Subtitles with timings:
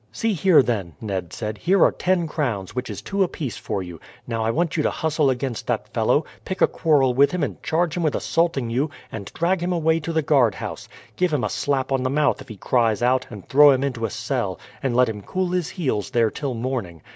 [0.11, 1.59] "See here, then," Ned said.
[1.59, 3.99] "Here are ten crowns, which is two apiece for you.
[4.25, 7.61] Now, I want you to hustle against that fellow, pick a quarrel with him and
[7.61, 10.89] charge him with assaulting you, and drag him away to the guard house.
[11.17, 14.03] Give him a slap on the mouth if he cries out, and throw him into
[14.03, 17.03] a cell, and let him cool his heels there till morning.